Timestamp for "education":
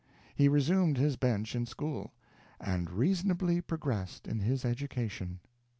4.65-5.39